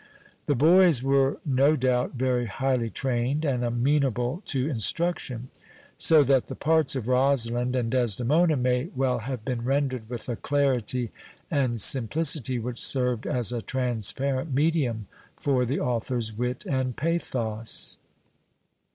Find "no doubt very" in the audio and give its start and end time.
1.45-2.47